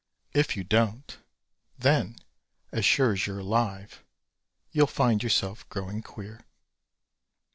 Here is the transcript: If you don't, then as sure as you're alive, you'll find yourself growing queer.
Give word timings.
If 0.33 0.57
you 0.57 0.63
don't, 0.63 1.15
then 1.77 2.15
as 2.71 2.83
sure 2.85 3.13
as 3.13 3.27
you're 3.27 3.37
alive, 3.41 4.03
you'll 4.71 4.87
find 4.87 5.21
yourself 5.21 5.69
growing 5.69 6.01
queer. 6.01 6.43